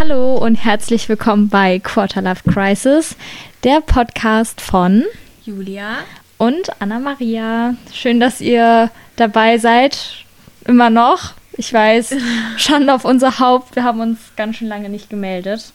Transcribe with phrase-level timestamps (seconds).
[0.00, 3.14] Hallo und herzlich willkommen bei Quarter Life Crisis,
[3.62, 5.04] der Podcast von
[5.44, 5.98] Julia
[6.36, 7.76] und Anna Maria.
[7.92, 10.24] Schön, dass ihr dabei seid.
[10.64, 11.34] Immer noch.
[11.52, 12.16] Ich weiß,
[12.56, 13.76] Schande auf unser Haupt.
[13.76, 15.72] Wir haben uns ganz schön lange nicht gemeldet.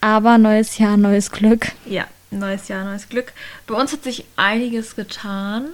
[0.00, 1.68] Aber neues Jahr, neues Glück.
[1.86, 3.32] Ja, neues Jahr, neues Glück.
[3.68, 5.66] Bei uns hat sich einiges getan.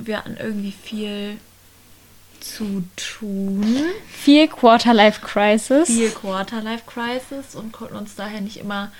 [0.00, 1.36] Wir hatten irgendwie viel
[2.54, 3.64] zu tun.
[4.08, 5.88] Viel Quarter-Life Crisis.
[5.88, 8.90] Viel Quarter-Life Crisis und konnten uns daher nicht immer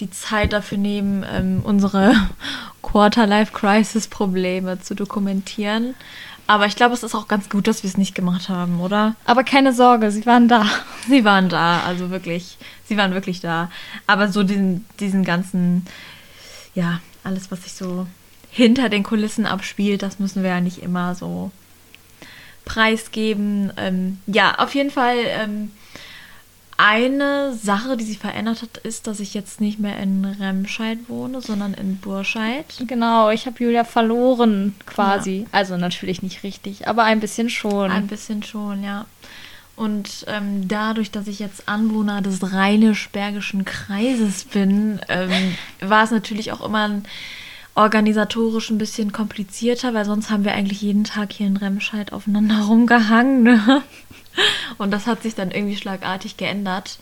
[0.00, 2.14] die Zeit dafür nehmen, ähm, unsere
[2.82, 5.94] Quarter-Life Crisis Probleme zu dokumentieren.
[6.46, 9.14] Aber ich glaube, es ist auch ganz gut, dass wir es nicht gemacht haben, oder?
[9.24, 10.66] Aber keine Sorge, sie waren da.
[11.08, 13.70] Sie waren da, also wirklich, sie waren wirklich da.
[14.06, 15.86] Aber so diesen, diesen ganzen,
[16.74, 18.06] ja, alles, was sich so
[18.50, 21.50] hinter den Kulissen abspielt, das müssen wir ja nicht immer so
[22.64, 23.72] preisgeben.
[23.76, 25.70] Ähm, ja, auf jeden Fall ähm,
[26.76, 31.40] eine Sache, die sich verändert hat, ist, dass ich jetzt nicht mehr in Remscheid wohne,
[31.40, 32.66] sondern in Burscheid.
[32.86, 35.40] Genau, ich habe Julia verloren quasi.
[35.40, 35.46] Ja.
[35.52, 37.90] Also natürlich nicht richtig, aber ein bisschen schon.
[37.90, 39.06] Ein bisschen schon, ja.
[39.76, 46.52] Und ähm, dadurch, dass ich jetzt Anwohner des Rheinisch-Bergischen Kreises bin, ähm, war es natürlich
[46.52, 47.04] auch immer ein
[47.74, 52.62] organisatorisch ein bisschen komplizierter, weil sonst haben wir eigentlich jeden Tag hier in Remscheid aufeinander
[52.62, 53.42] rumgehangen.
[53.42, 53.82] Ne?
[54.78, 56.98] Und das hat sich dann irgendwie schlagartig geändert.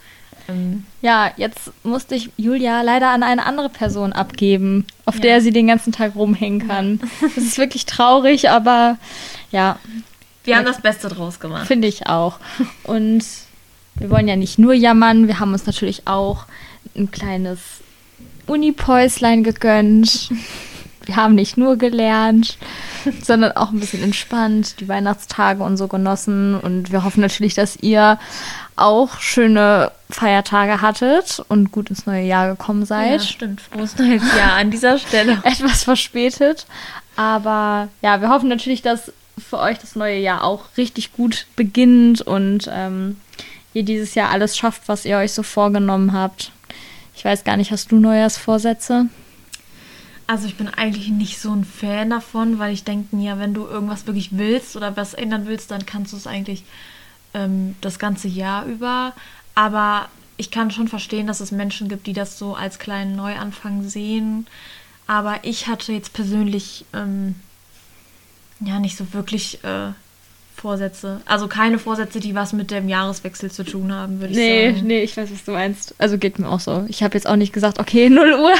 [0.48, 5.20] Ähm ja, jetzt musste ich Julia leider an eine andere Person abgeben, auf ja.
[5.22, 7.00] der sie den ganzen Tag rumhängen kann.
[7.20, 8.98] Das ist wirklich traurig, aber
[9.50, 9.78] ja.
[10.44, 11.66] Wir haben das Beste draus gemacht.
[11.66, 12.38] Finde ich auch.
[12.82, 13.24] Und
[13.94, 16.46] wir wollen ja nicht nur jammern, wir haben uns natürlich auch
[16.96, 17.81] ein kleines
[18.46, 20.30] Uni-Päuslein gegönnt.
[21.04, 22.58] Wir haben nicht nur gelernt,
[23.22, 26.54] sondern auch ein bisschen entspannt, die Weihnachtstage und so genossen.
[26.54, 28.18] Und wir hoffen natürlich, dass ihr
[28.76, 33.20] auch schöne Feiertage hattet und gut ins neue Jahr gekommen seid.
[33.20, 33.60] Ja, stimmt.
[33.60, 35.38] Frohes neues Jahr an dieser Stelle.
[35.44, 36.66] Etwas verspätet.
[37.16, 42.22] Aber ja, wir hoffen natürlich, dass für euch das neue Jahr auch richtig gut beginnt
[42.22, 43.16] und ähm,
[43.74, 46.52] ihr dieses Jahr alles schafft, was ihr euch so vorgenommen habt.
[47.22, 49.06] Ich weiß gar nicht, hast du Neujahrsvorsätze?
[50.26, 53.64] Also ich bin eigentlich nicht so ein Fan davon, weil ich denke mir, wenn du
[53.64, 56.64] irgendwas wirklich willst oder was ändern willst, dann kannst du es eigentlich
[57.32, 59.12] ähm, das ganze Jahr über.
[59.54, 63.88] Aber ich kann schon verstehen, dass es Menschen gibt, die das so als kleinen Neuanfang
[63.88, 64.48] sehen.
[65.06, 67.36] Aber ich hatte jetzt persönlich ähm,
[68.58, 69.92] ja nicht so wirklich äh,
[70.62, 71.20] Vorsätze.
[71.26, 74.86] Also keine Vorsätze, die was mit dem Jahreswechsel zu tun haben, würde nee, ich sagen.
[74.86, 75.92] Nee, ich weiß, was du meinst.
[75.98, 76.84] Also geht mir auch so.
[76.86, 78.54] Ich habe jetzt auch nicht gesagt, okay, 0 Uhr,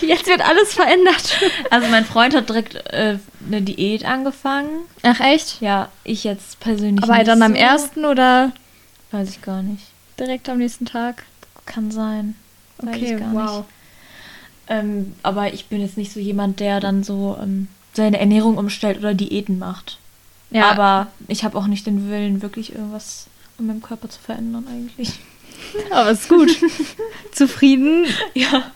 [0.06, 1.38] jetzt wird alles verändert.
[1.70, 3.16] Also mein Freund hat direkt äh,
[3.46, 4.68] eine Diät angefangen.
[5.02, 5.62] Ach echt?
[5.62, 7.44] Ja, ich jetzt persönlich Aber dann so.
[7.46, 8.52] am ersten oder?
[9.10, 9.84] Weiß ich gar nicht.
[10.20, 11.24] Direkt am nächsten Tag?
[11.64, 12.34] Kann sein.
[12.82, 13.64] Weiß okay, wow.
[14.68, 18.98] Ähm, aber ich bin jetzt nicht so jemand, der dann so ähm, seine Ernährung umstellt
[18.98, 19.98] oder Diäten macht.
[20.50, 20.70] Ja.
[20.70, 23.26] Aber ich habe auch nicht den Willen, wirklich irgendwas
[23.58, 25.12] an meinem Körper zu verändern eigentlich.
[25.90, 26.50] Aber ist gut.
[27.32, 28.06] Zufrieden?
[28.34, 28.70] Ja.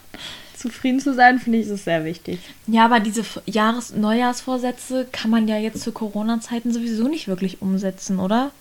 [0.56, 2.38] Zufrieden zu sein, finde ich, ist sehr wichtig.
[2.68, 8.20] Ja, aber diese Jahres Neujahrsvorsätze kann man ja jetzt zu Corona-Zeiten sowieso nicht wirklich umsetzen,
[8.20, 8.52] oder?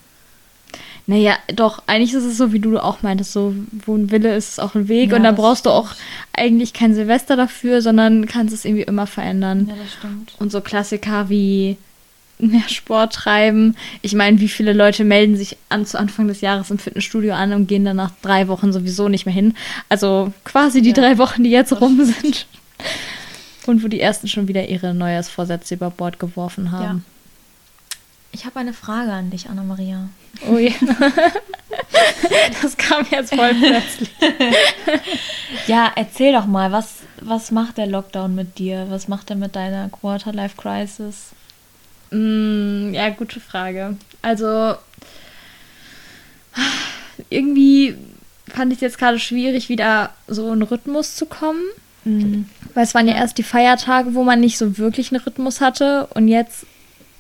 [1.06, 3.54] Naja, doch, eigentlich ist es so, wie du auch meintest, so,
[3.86, 5.12] wo ein Wille ist, ist auch ein Weg.
[5.12, 5.92] Ja, und da brauchst du auch
[6.34, 9.68] eigentlich kein Silvester dafür, sondern kannst es irgendwie immer verändern.
[9.70, 10.34] Ja, das stimmt.
[10.40, 11.78] Und so Klassiker wie
[12.42, 13.76] mehr Sport treiben.
[14.02, 17.54] Ich meine, wie viele Leute melden sich an zu Anfang des Jahres im Fitnessstudio an
[17.54, 19.56] und gehen dann nach drei Wochen sowieso nicht mehr hin.
[19.90, 20.96] Also quasi die ja.
[20.96, 22.48] drei Wochen, die jetzt rum sind.
[23.68, 26.84] Und wo die ersten schon wieder ihre Neujahrsvorsätze über Bord geworfen haben.
[26.84, 27.12] Ja.
[28.34, 30.10] Ich habe eine Frage an dich, Anna-Maria.
[30.50, 30.72] Oh ja.
[32.62, 34.10] das kam jetzt voll plötzlich.
[35.68, 38.88] ja, erzähl doch mal, was, was macht der Lockdown mit dir?
[38.90, 41.32] Was macht er mit deiner Quarter-Life-Crisis?
[42.12, 43.98] Mm, ja, gute Frage.
[44.22, 44.76] Also,
[47.30, 47.96] irgendwie
[48.48, 51.64] fand ich es jetzt gerade schwierig, wieder so in Rhythmus zu kommen.
[52.04, 52.50] Mhm.
[52.74, 56.08] Weil es waren ja erst die Feiertage, wo man nicht so wirklich einen Rhythmus hatte.
[56.14, 56.66] Und jetzt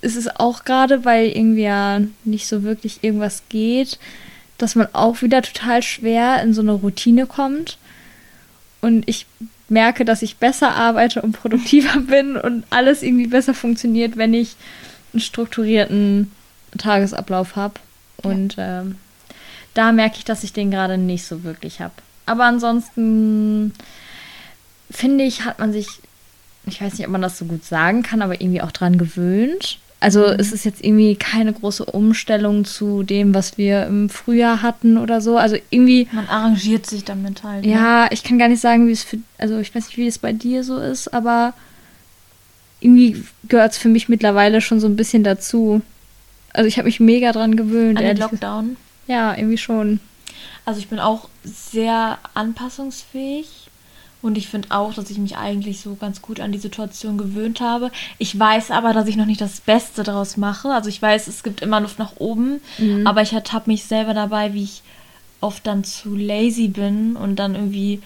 [0.01, 3.99] ist es auch gerade, weil irgendwie ja nicht so wirklich irgendwas geht,
[4.57, 7.77] dass man auch wieder total schwer in so eine Routine kommt.
[8.81, 9.27] Und ich
[9.71, 14.55] merke, dass ich besser arbeite und produktiver bin und alles irgendwie besser funktioniert, wenn ich
[15.13, 16.31] einen strukturierten
[16.77, 17.75] Tagesablauf habe.
[18.17, 18.81] Und ja.
[18.81, 18.97] ähm,
[19.73, 21.93] da merke ich, dass ich den gerade nicht so wirklich habe.
[22.25, 23.73] Aber ansonsten
[24.91, 25.87] finde ich, hat man sich,
[26.65, 29.79] ich weiß nicht, ob man das so gut sagen kann, aber irgendwie auch dran gewöhnt.
[30.01, 34.97] Also es ist jetzt irgendwie keine große Umstellung zu dem, was wir im Frühjahr hatten
[34.97, 35.37] oder so.
[35.37, 36.07] Also irgendwie.
[36.11, 37.63] Man arrangiert sich damit halt.
[37.63, 37.71] ne?
[37.71, 39.19] Ja, ich kann gar nicht sagen, wie es für.
[39.37, 41.53] Also ich weiß nicht, wie es bei dir so ist, aber
[42.79, 45.83] irgendwie gehört es für mich mittlerweile schon so ein bisschen dazu.
[46.51, 47.99] Also ich habe mich mega dran gewöhnt.
[47.99, 48.17] An den.
[48.17, 48.77] Lockdown.
[49.05, 49.99] Ja, irgendwie schon.
[50.65, 53.60] Also ich bin auch sehr anpassungsfähig
[54.21, 57.59] und ich finde auch, dass ich mich eigentlich so ganz gut an die Situation gewöhnt
[57.61, 57.91] habe.
[58.17, 60.69] Ich weiß aber, dass ich noch nicht das Beste daraus mache.
[60.69, 63.07] Also ich weiß, es gibt immer Luft nach oben, Mhm.
[63.07, 64.83] aber ich ertappe mich selber dabei, wie ich
[65.41, 68.01] oft dann zu lazy bin und dann irgendwie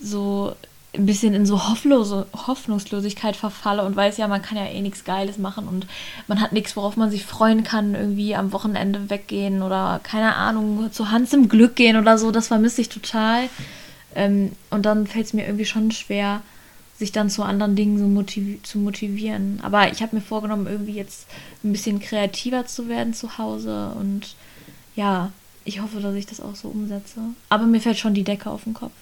[0.00, 0.54] so
[0.94, 5.04] ein bisschen in so Hofflose, Hoffnungslosigkeit verfalle und weiß ja, man kann ja eh nichts
[5.04, 5.86] Geiles machen und
[6.28, 10.90] man hat nichts, worauf man sich freuen kann, irgendwie am Wochenende weggehen oder keine Ahnung,
[10.92, 13.48] zu Hans im Glück gehen oder so, das vermisse ich total.
[14.14, 16.42] Ähm, und dann fällt es mir irgendwie schon schwer,
[16.98, 19.60] sich dann zu anderen Dingen so motivi zu motivieren.
[19.62, 21.26] Aber ich habe mir vorgenommen, irgendwie jetzt
[21.62, 24.34] ein bisschen kreativer zu werden zu Hause und
[24.96, 25.30] ja,
[25.64, 27.20] ich hoffe, dass ich das auch so umsetze.
[27.50, 28.92] Aber mir fällt schon die Decke auf den Kopf.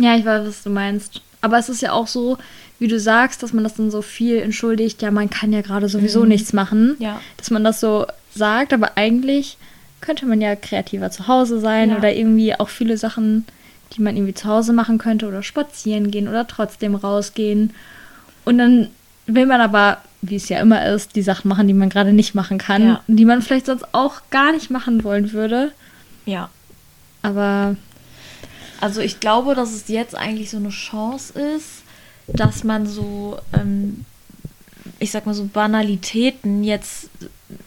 [0.00, 1.20] Ja, ich weiß, was du meinst.
[1.42, 2.38] Aber es ist ja auch so,
[2.78, 5.02] wie du sagst, dass man das dann so viel entschuldigt.
[5.02, 6.28] Ja, man kann ja gerade sowieso Mhm.
[6.28, 6.96] nichts machen.
[7.00, 7.20] Ja.
[7.36, 9.58] Dass man das so sagt, aber eigentlich
[10.00, 11.98] könnte man ja kreativer zu Hause sein Ja.
[11.98, 13.44] oder irgendwie auch viele Sachen,
[13.96, 17.72] die man irgendwie zu Hause machen könnte oder spazieren gehen oder trotzdem rausgehen.
[18.44, 18.88] Und dann
[19.26, 22.34] will man aber, wie es ja immer ist, die Sachen machen, die man gerade nicht
[22.34, 23.00] machen kann, Ja.
[23.06, 25.72] die man vielleicht sonst auch gar nicht machen wollen würde.
[26.26, 26.48] Ja.
[27.22, 27.76] Aber
[28.80, 31.82] Also ich glaube, dass es jetzt eigentlich so eine Chance ist,
[32.26, 34.04] dass man so, ähm,
[34.98, 37.08] ich sag mal so Banalitäten jetzt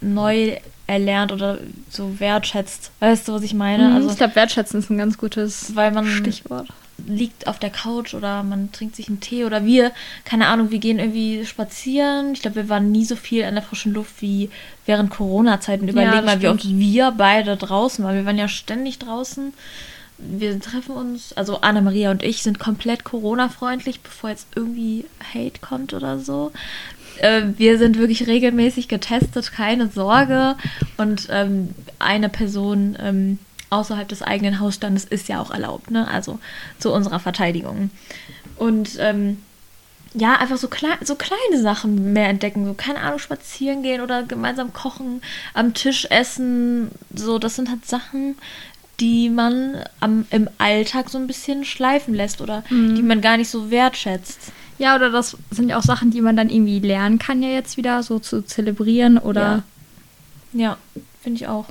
[0.02, 0.58] neu
[0.88, 1.58] erlernt oder
[1.90, 2.92] so wertschätzt.
[3.00, 3.90] Weißt du, was ich meine?
[3.90, 6.68] Mhm, Also ich glaube, wertschätzen ist ein ganz gutes weil man Stichwort.
[7.08, 9.92] liegt auf der Couch oder man trinkt sich einen Tee oder wir,
[10.26, 12.34] keine Ahnung, wir gehen irgendwie spazieren.
[12.34, 14.50] Ich glaube, wir waren nie so viel an der frischen Luft wie
[14.86, 15.88] während Corona-Zeiten.
[15.88, 18.16] Überleg das mal, wie oft wir beide draußen waren.
[18.16, 19.54] Wir waren ja ständig draußen.
[20.18, 25.04] Wir treffen uns, also Anna-Maria und ich sind komplett Corona-freundlich, bevor jetzt irgendwie
[25.34, 26.54] Hate kommt oder so.
[27.20, 30.56] Äh, wir sind wirklich regelmäßig getestet, keine Sorge.
[30.98, 31.70] Und ähm,
[32.00, 33.40] eine Person ähm,
[33.70, 36.08] außerhalb des eigenen Hausstandes ist ja auch erlaubt, ne?
[36.08, 36.40] Also
[36.80, 37.90] zu unserer Verteidigung.
[38.58, 39.38] Und ähm,
[40.14, 42.66] ja, einfach so, klei so kleine Sachen mehr entdecken.
[42.66, 45.22] So, keine Ahnung, spazieren gehen oder gemeinsam kochen,
[45.54, 46.92] am Tisch essen.
[47.14, 48.36] So, das sind halt Sachen,
[49.02, 53.50] die man am, im Alltag so ein bisschen schleifen lässt oder die man gar nicht
[53.50, 54.54] so wertschätzt.
[54.78, 57.78] Ja, oder das sind ja auch Sachen, die man dann irgendwie lernen kann, ja jetzt
[57.78, 59.64] wieder so zu zelebrieren oder.
[60.54, 60.78] Ja,
[61.22, 61.66] finde ich auch.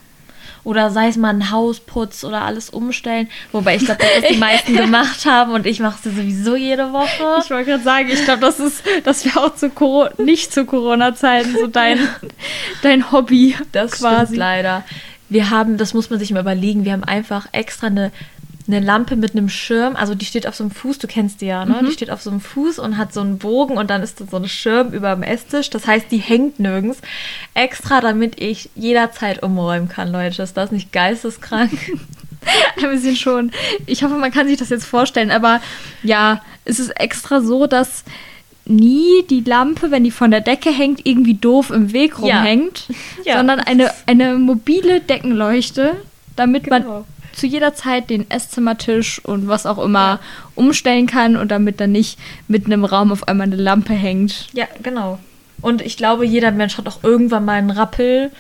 [0.65, 3.29] Oder sei es mal ein Hausputz oder alles umstellen.
[3.53, 7.43] Wobei ich glaube, das die meisten gemacht haben und ich mache es sowieso jede Woche.
[7.45, 10.65] Ich wollte gerade sagen, ich glaube, das ist, das wäre auch zu Coro nicht zu
[10.65, 11.99] Corona-Zeiten so dein,
[12.83, 13.55] dein Hobby.
[13.73, 14.25] Das quasi.
[14.25, 14.85] stimmt leider.
[15.29, 18.11] Wir haben, das muss man sich mal überlegen, wir haben einfach extra eine,
[18.67, 21.47] eine Lampe mit einem Schirm, also die steht auf so einem Fuß, du kennst die
[21.47, 21.83] ja, ne?
[21.87, 24.25] Die steht auf so einem Fuß und hat so einen Bogen und dann ist da
[24.31, 25.69] so ein Schirm über dem Esstisch.
[25.71, 27.01] Das heißt, die hängt nirgends.
[27.53, 30.43] Extra, damit ich jederzeit umräumen kann, Leute.
[30.43, 31.71] Ist das nicht geisteskrank?
[32.83, 33.53] Ein bisschen schon.
[33.87, 35.61] Ich hoffe, man kann sich das jetzt vorstellen, aber
[36.03, 38.05] ja, es ist extra so, dass
[38.67, 42.39] nie die Lampe, wenn die von der Decke hängt, irgendwie doof im Weg Ja.
[42.39, 42.87] rumhängt,
[43.25, 43.37] Ja.
[43.39, 45.97] sondern eine, eine mobile Deckenleuchte,
[46.37, 47.05] damit man Genau.
[47.35, 50.21] Zu jeder Zeit den Esszimmertisch und was auch immer
[50.55, 52.19] umstellen kann und damit dann nicht
[52.49, 54.49] mitten im Raum auf einmal eine Lampe hängt.
[54.53, 55.19] Ja, genau.
[55.61, 58.31] Und ich glaube, jeder Mensch hat auch irgendwann mal einen Rappel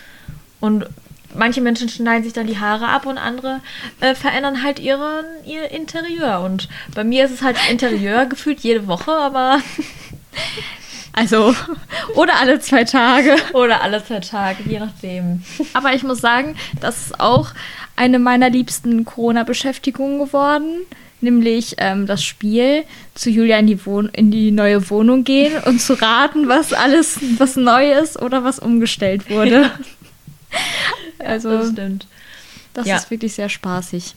[0.60, 0.86] und
[1.34, 3.60] manche Menschen schneiden sich dann die Haare ab und andere
[4.00, 6.40] äh, verändern halt ihren, ihr Interieur.
[6.40, 9.60] Und bei mir ist es halt Interieur gefühlt jede Woche, aber
[11.16, 11.54] Also,
[12.16, 13.36] oder alle zwei Tage.
[13.52, 15.44] oder alle zwei Tage, je nachdem.
[15.72, 17.50] Aber ich muss sagen, das ist auch
[17.96, 20.80] eine meiner liebsten Corona-Beschäftigungen geworden.
[21.20, 22.84] Nämlich ähm, das Spiel
[23.14, 27.18] zu Julia in die, Wohn in die neue Wohnung gehen und zu raten, was alles,
[27.38, 29.70] was neu ist oder was umgestellt wurde.
[31.18, 32.06] also, das stimmt.
[32.74, 32.96] das Ja.
[32.96, 34.14] ist wirklich sehr spaßig.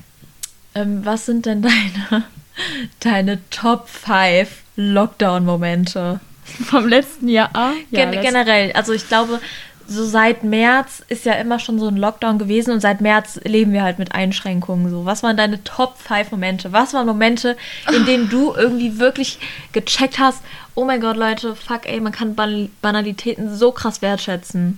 [0.75, 2.25] Ähm, was sind denn deine,
[2.99, 6.19] deine Top 5 Lockdown-Momente?
[6.65, 7.49] Vom letzten Jahr.
[7.53, 9.39] Ja, Gen generell, also ich glaube,
[9.87, 13.71] so seit März ist ja immer schon so ein Lockdown gewesen und seit März leben
[13.71, 14.89] wir halt mit Einschränkungen.
[14.89, 16.73] So, was waren deine Top 5 Momente?
[16.73, 17.55] Was waren Momente,
[17.93, 19.39] in denen du irgendwie wirklich
[19.71, 20.43] gecheckt hast,
[20.75, 24.77] oh mein Gott, Leute, fuck, ey, man kann Ban Banalitäten so krass wertschätzen?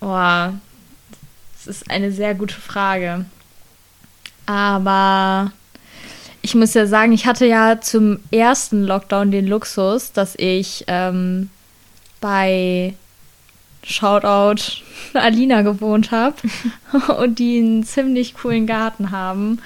[0.00, 0.54] Boah,
[1.54, 3.26] das ist eine sehr gute Frage.
[4.46, 5.52] Aber
[6.42, 11.48] ich muss ja sagen, ich hatte ja zum ersten Lockdown den Luxus, dass ich ähm,
[12.20, 12.94] bei
[13.86, 14.82] Shoutout,
[15.14, 16.36] Alina gewohnt habe
[17.18, 19.60] und die einen ziemlich coolen Garten haben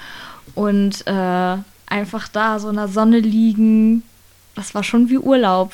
[0.55, 1.57] und äh,
[1.87, 4.03] einfach da so in der Sonne liegen.
[4.55, 5.73] Das war schon wie Urlaub.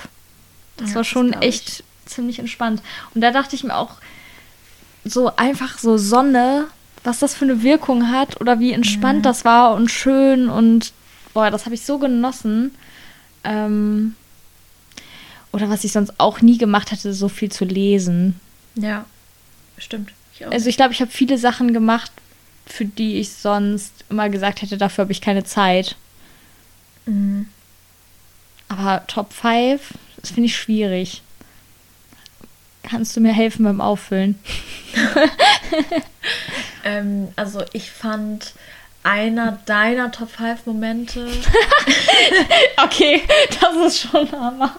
[0.78, 1.42] Das Ja, war das schon ich.
[1.42, 2.82] echt ziemlich entspannt.
[3.14, 3.96] Und da dachte ich mir auch,
[5.04, 6.66] so einfach so Sonne,
[7.04, 9.24] was das für eine Wirkung hat oder wie entspannt Mhm.
[9.24, 10.94] das war und schön und
[11.34, 12.74] boah, das habe ich so genossen.
[13.44, 14.16] Ähm,
[15.56, 18.40] oder was ich sonst auch nie gemacht hätte, so viel zu lesen.
[18.76, 19.06] Ja,
[19.78, 20.12] stimmt.
[20.34, 20.46] Ich.
[20.46, 22.12] Also ich glaube, ich habe viele Sachen gemacht,
[22.66, 25.96] für die ich sonst immer gesagt hätte, dafür habe ich keine Zeit.
[27.06, 27.48] Mhm.
[28.68, 31.22] Aber Top 5, das finde ich schwierig.
[32.84, 34.38] Kannst du mir helfen beim Auffüllen?
[36.86, 38.54] Ähm, also ich fand
[39.02, 41.28] einer deiner Top 5 Momente.
[42.84, 43.24] Okay,
[43.60, 44.76] das ist schon Hammer.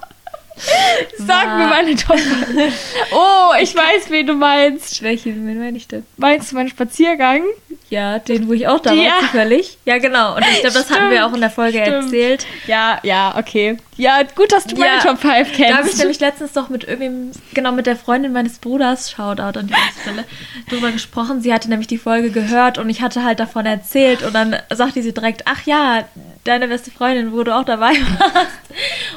[1.19, 2.73] Sag mir meine Top 5.
[3.13, 5.03] Oh, ich weiß, wen du meinst.
[5.03, 6.05] Welche wen meine ich denn?
[6.17, 7.43] Meinst du meinen Spaziergang?
[7.89, 9.13] Ja, den, wo ich auch da Ja.
[9.13, 9.79] war, zufällig.
[9.85, 10.35] Ja, genau.
[10.35, 12.05] Und ich glaube, das hatten wir auch in der Folge Stimmt.
[12.07, 12.45] erzählt.
[12.67, 13.77] Ja, ja, okay.
[13.97, 15.99] Ja, gut, dass du meine Ja, Top 5 Da habe ich kennst.
[15.99, 20.25] nämlich letztens doch mit irgendwem, genau mit der Freundin meines Bruders, Shoutout an dieser Stelle,
[20.69, 21.41] drüber gesprochen.
[21.43, 25.01] Sie hatte nämlich die Folge gehört und ich hatte halt davon erzählt und dann sagte
[25.03, 26.05] sie direkt, ach ja,
[26.43, 28.51] deine beste Freundin, wo du auch dabei warst.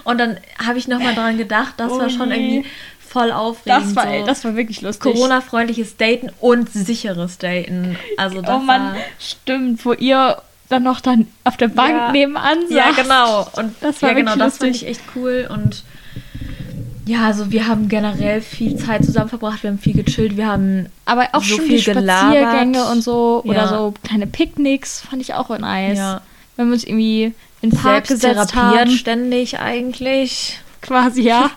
[0.03, 2.65] Und dann habe ich nochmal dran gedacht, das Oh war schon irgendwie
[3.09, 3.87] voll aufregend.
[3.87, 4.25] das war, so.
[4.25, 5.13] das war wirklich lustig.
[5.13, 7.97] Corona-freundliches Daten und sicheres Daten.
[8.17, 12.11] Also das Oh Mann, war, stimmt, wo ihr dann noch dann auf der Bank Ja.
[12.11, 12.71] nebenan saßt.
[12.71, 13.47] Ja, genau.
[13.53, 15.47] Und Das war ja, genau, wirklich das fand ich echt cool.
[15.51, 15.83] Und
[17.05, 20.87] ja, also wir haben generell viel Zeit zusammen verbracht, wir haben viel gechillt, wir haben
[21.05, 22.37] Aber auch so schon viel die gelabert.
[22.37, 23.67] Spaziergänge und so oder Ja.
[23.67, 25.97] so kleine Picknicks fand ich auch nice.
[25.97, 26.21] Ja.
[26.55, 28.91] Wenn wir uns irgendwie in den Park gesetzt haben.
[28.91, 30.59] ständig eigentlich.
[30.81, 31.51] Quasi, ja.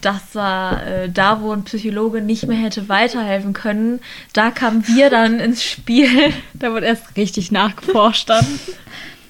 [0.00, 4.00] Das war äh, da, wo ein Psychologe nicht mehr hätte weiterhelfen können.
[4.32, 6.32] Da kamen wir dann ins Spiel.
[6.54, 8.46] da wurde erst richtig nachgeforscht dann.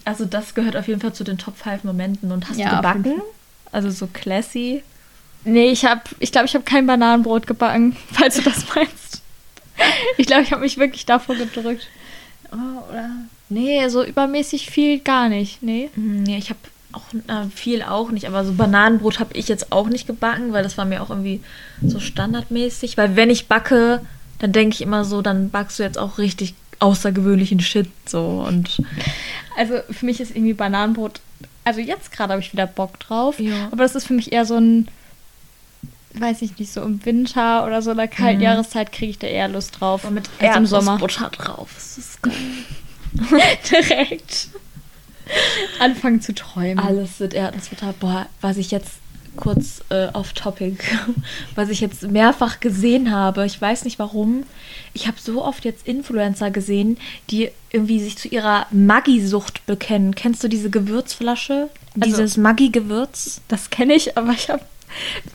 [0.05, 2.33] Also das gehört auf jeden Fall zu den Top 5 Momenten.
[2.33, 3.23] Und hast Ja, du gebacken?
[3.73, 4.83] Also so classy.
[5.45, 9.23] Nee, ich habe, ich glaube, ich habe kein Bananenbrot gebacken, falls du das meinst.
[10.19, 11.89] Ich glaube, ich habe mich wirklich davor gedrückt.
[12.53, 13.11] Oh, oder?
[13.49, 15.63] Nee, so übermäßig viel gar nicht.
[15.63, 15.91] Nee.
[15.95, 16.59] Hm, Nee, ich habe
[16.93, 20.63] auch äh, viel auch nicht, aber so Bananenbrot habe ich jetzt auch nicht gebacken, weil
[20.63, 21.41] das war mir auch irgendwie
[21.87, 22.97] so standardmäßig.
[22.97, 24.01] Weil wenn ich backe,
[24.39, 28.81] dann denke ich immer so, dann backst du jetzt auch richtig außergewöhnlichen Shit so und
[29.57, 31.21] Also für mich ist irgendwie Bananenbrot.
[31.65, 33.39] Also jetzt gerade habe ich wieder Bock drauf.
[33.39, 33.69] Ja.
[33.71, 34.89] Aber das ist für mich eher so ein,
[36.15, 38.45] weiß ich nicht, so im Winter oder so in der kalten Mhm.
[38.45, 40.09] Jahreszeit kriege ich da eher Lust drauf.
[40.11, 40.97] mit als im Sommer.
[40.97, 41.69] Butter drauf.
[41.75, 42.33] Das ist geil.
[43.71, 44.49] Direkt.
[45.79, 46.79] Anfangen zu träumen.
[46.79, 47.95] Alles mit Erdnussbutter.
[47.99, 48.93] Boah, was ich jetzt
[49.37, 50.83] kurz äh, off topic,
[51.55, 54.43] was ich jetzt mehrfach gesehen habe, ich weiß nicht warum.
[54.93, 56.99] Ich habe so oft jetzt Influencer gesehen,
[57.31, 60.15] die irgendwie sich zu ihrer Maggi-Sucht bekennen.
[60.17, 61.69] Kennst du diese Gewürzflasche?
[61.95, 63.41] Also- Dieses Maggi-Gewürz?
[63.49, 64.63] Das kenne ich, aber ich habe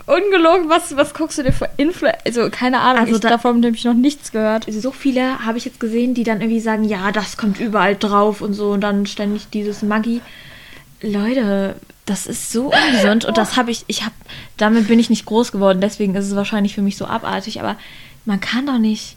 [0.05, 2.09] ungelogen, was, was guckst du dir für Influ...
[2.25, 4.65] Also keine Ahnung, Also ich, da- davon habe ich noch nichts gehört.
[4.69, 8.41] So viele habe ich jetzt gesehen, die dann irgendwie sagen, ja, das kommt überall drauf
[8.41, 10.21] und so und dann ständig dieses Maggi.
[11.01, 14.15] Leute, das ist so ungesund und das habe ich, ich habe,
[14.57, 17.75] damit bin ich nicht groß geworden, deswegen ist es wahrscheinlich für mich so abartig, aber
[18.25, 19.15] man kann doch nicht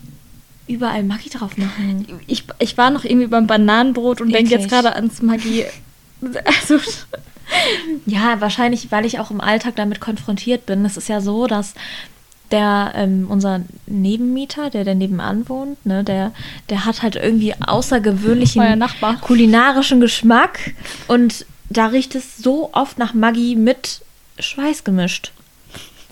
[0.67, 2.07] überall Maggi drauf machen.
[2.27, 5.65] Ich, ich war noch irgendwie beim Bananenbrot und denke jetzt gerade ans Magie.
[6.45, 6.81] Also,
[8.07, 10.85] Ja, wahrscheinlich, weil ich auch im Alltag damit konfrontiert bin.
[10.85, 11.75] Es ist ja so, dass
[12.51, 16.33] der, ähm, unser Nebenmieter, der, der nebenan wohnt, ne, der,
[16.71, 18.83] der hat halt irgendwie außergewöhnlichen
[19.21, 20.75] kulinarischen Geschmack
[21.09, 24.01] und da riecht es so oft nach Maggi mit
[24.39, 25.33] Schweiß gemischt.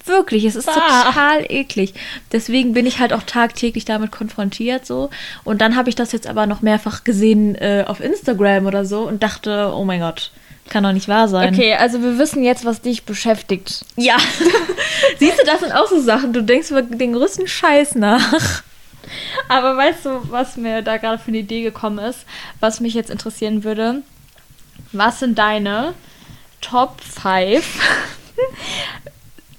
[0.04, 1.04] Wirklich, es ist Ah.
[1.06, 1.94] total eklig.
[2.30, 5.10] Deswegen bin ich halt auch tagtäglich damit konfrontiert so.
[5.42, 9.00] Und dann habe ich das jetzt aber noch mehrfach gesehen äh, auf Instagram oder so
[9.08, 10.30] und dachte, oh mein Gott,
[10.68, 11.54] kann doch nicht wahr sein.
[11.54, 13.84] okay, also wir wissen jetzt, was dich beschäftigt.
[13.96, 14.16] Ja.
[15.18, 16.32] Siehst du, das sind auch so Sachen.
[16.32, 18.62] Du denkst über den größten Scheiß nach.
[19.48, 22.20] Aber weißt du, was mir da gerade für eine Idee gekommen ist,
[22.60, 24.02] was mich jetzt interessieren würde?
[24.92, 25.94] Was sind deine
[26.60, 27.64] Top 5?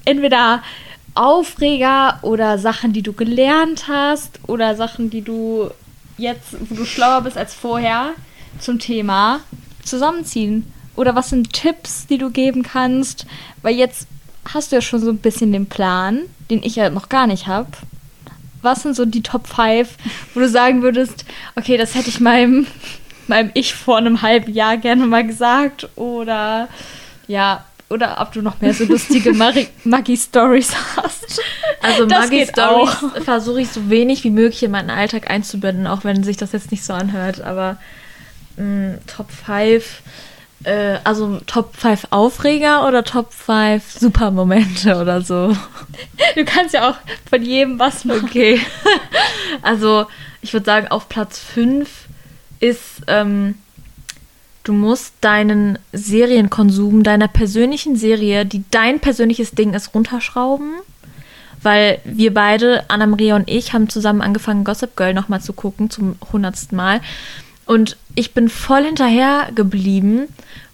[0.06, 0.64] Entweder
[1.16, 5.72] Aufreger oder Sachen, die du gelernt hast oder Sachen, die du
[6.18, 8.12] jetzt, wo du schlauer bist als vorher
[8.60, 9.40] zum Thema
[9.84, 10.72] zusammenziehen.
[10.98, 13.26] Oder was sind Tipps, die du geben kannst?
[13.62, 14.08] Weil jetzt
[14.54, 17.48] hast du ja schon so ein bisschen den Plan, den ich ja noch gar nicht
[17.48, 17.70] habe
[18.62, 19.90] was sind so die Top 5,
[20.34, 21.26] wo du sagen würdest,
[21.56, 22.68] okay, das hätte ich meinem,
[23.28, 25.90] meinem Ich vor einem halben Jahr gerne mal gesagt?
[25.96, 26.68] Oder
[27.28, 29.34] ja, oder ob du noch mehr so lustige
[29.84, 31.42] Maggie-Stories hast.
[31.82, 33.22] Also Das Maggie geht Stories auch.
[33.24, 36.72] versuche ich so wenig wie möglich in meinen Alltag einzubinden, auch wenn sich das jetzt
[36.72, 37.40] nicht so anhört.
[37.42, 37.78] Aber
[38.58, 40.02] mh, Top 5,
[40.64, 45.56] äh, also Top 5 Aufreger oder Top 5 Supermomente oder so.
[46.36, 46.96] Du kannst ja auch
[47.30, 48.26] von jedem was machen.
[48.26, 48.60] Okay.
[49.62, 50.06] also
[50.42, 51.90] ich würde sagen, auf Platz 5
[52.60, 53.56] ist, ähm,
[54.64, 60.74] du musst deinen Serienkonsum deiner persönlichen Serie, die dein persönliches Ding ist, runterschrauben.
[61.64, 66.16] Weil wir beide, Anna-Maria und ich, haben zusammen angefangen, Gossip Girl nochmal zu gucken, zum
[66.32, 67.02] hundertsten Mal.
[67.68, 70.28] Und ich bin voll hinterher geblieben,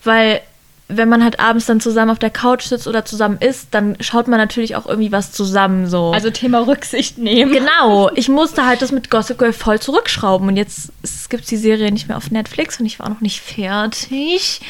[0.03, 0.41] weil
[0.89, 4.27] wenn man halt abends dann zusammen auf der Couch sitzt oder zusammen isst, dann schaut
[4.27, 6.11] man natürlich auch irgendwie was zusammen so.
[6.11, 7.51] Also Thema Rücksicht nehmen.
[7.51, 10.91] Genau, ich musste halt das mit Gossip Girl voll zurückschrauben und jetzt
[11.29, 14.61] gibt es die Serie nicht mehr auf Netflix und ich war auch noch nicht fertig.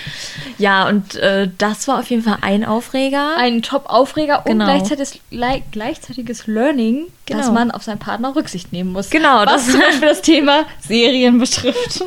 [0.60, 3.36] Ja, und äh, das war auf jeden Fall ein Aufreger.
[3.38, 4.64] Ein Top-Aufreger Genau.
[4.66, 7.52] und gleichzeitiges, gleich- gleichzeitiges Learning, dass Genau.
[7.54, 9.10] man auf seinen Partner Rücksicht nehmen muss.
[9.10, 12.04] Genau, das- zum Beispiel das Thema Serien betrifft.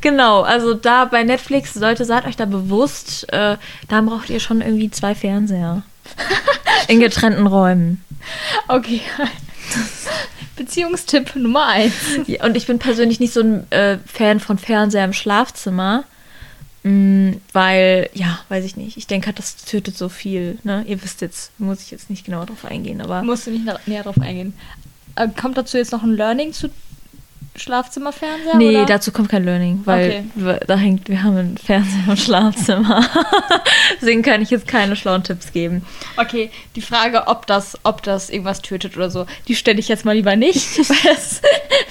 [0.00, 3.56] genau, also da bei Netflix, Leute, seid euch da bewusst, äh,
[3.88, 5.82] da braucht ihr schon irgendwie zwei Fernseher.
[6.88, 8.02] In getrennten Räumen.
[8.68, 9.00] Okay.
[10.56, 11.94] Beziehungstipp Nummer eins.
[12.26, 16.04] Ja, und ich bin persönlich nicht so ein äh, Fan von Fernseher im Schlafzimmer.
[16.84, 18.96] Mm, weil, ja, weiß ich nicht.
[18.96, 20.58] Ich denke, halt, das tötet so viel.
[20.64, 20.84] Ne?
[20.86, 23.22] Ihr wisst jetzt, muss ich jetzt nicht genau drauf eingehen, aber.
[23.22, 24.54] Musst du nicht näher drauf eingehen.
[25.16, 26.68] Äh, kommt dazu jetzt noch ein Learning zu
[27.56, 28.56] Schlafzimmerfernseher?
[28.56, 28.86] Nee, oder?
[28.86, 30.58] dazu kommt kein Learning, weil Okay.
[30.66, 33.08] da hängt, wir haben einen Fernseher im Schlafzimmer.
[34.00, 35.86] Deswegen kann ich jetzt keine schlauen Tipps geben.
[36.16, 40.04] Okay, die Frage, ob das, ob das irgendwas tötet oder so, die stelle ich jetzt
[40.04, 41.40] mal lieber nicht, weil es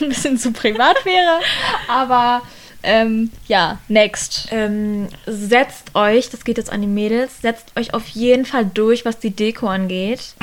[0.02, 1.40] ein bisschen zu privat wäre.
[1.88, 2.42] Aber
[2.84, 4.50] ähm, ja, next.
[4.52, 9.06] Ähm, setzt euch, das geht jetzt an die Mädels, setzt euch auf jeden Fall durch,
[9.06, 10.36] was die Deko angeht.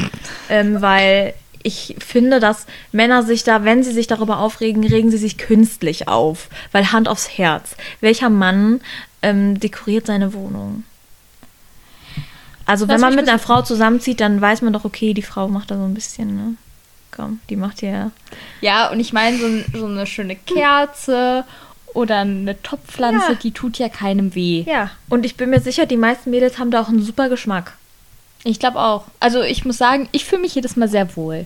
[0.49, 5.19] ähm, weil ich finde, dass Männer sich da, wenn sie sich darüber aufregen, regen sie
[5.19, 6.49] sich künstlich auf.
[6.73, 7.77] Weil Hand aufs Herz.
[8.01, 8.81] Welcher Mann
[9.21, 10.85] ähm, dekoriert seine Wohnung?
[12.65, 13.39] Also wenn man mit einer.
[13.39, 16.55] Frau zusammenzieht, dann weiß man doch, okay, die Frau macht da so ein bisschen, ne?
[17.11, 18.13] Komm, die macht ja.
[18.61, 21.45] Ja, und ich meine, so, so eine schöne Kerze
[21.95, 23.39] oder eine Topfpflanze, Ja.
[23.43, 24.65] die tut ja keinem weh.
[24.67, 24.91] Ja.
[25.09, 27.77] Und ich bin mir sicher, die meisten Mädels haben da auch einen super Geschmack.
[28.45, 29.05] Ich glaube auch.
[29.21, 31.45] Also ich muss sagen, ich fühle mich jedes Mal sehr wohl,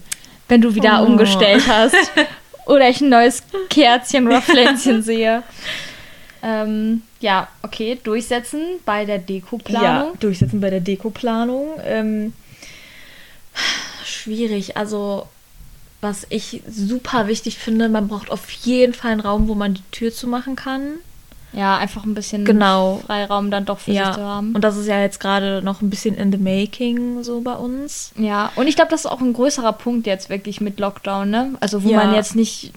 [0.49, 1.07] wenn du wieder Oh.
[1.07, 1.97] umgestellt hast.
[2.67, 5.43] oder ich ein neues Kerzchen oder Pflänzchen sehe.
[6.43, 10.13] Ähm, ja, okay, durchsetzen bei der Dekoplanung.
[10.13, 11.81] Ja, durchsetzen bei der Dekoplanung.
[11.85, 12.33] Ähm,
[14.05, 14.77] schwierig.
[14.77, 15.27] Also,
[16.05, 19.83] was ich super wichtig finde, man braucht auf jeden Fall einen Raum, wo man die
[19.91, 20.83] Tür zumachen kann.
[21.53, 23.01] Ja, einfach ein bisschen Genau.
[23.07, 24.55] Freiraum dann doch für sich zu haben.
[24.55, 28.13] Und das ist ja jetzt gerade noch ein bisschen in the making so bei uns.
[28.17, 31.55] ja, und ich glaube, das ist auch ein größerer Punkt jetzt wirklich mit Lockdown, ne?
[31.61, 31.99] Also wo Ja.
[31.99, 32.73] man jetzt nicht